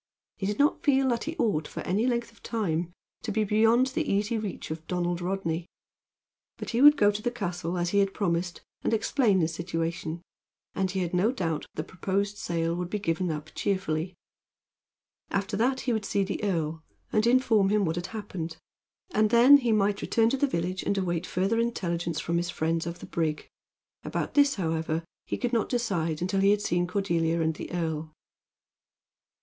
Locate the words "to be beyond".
3.21-3.95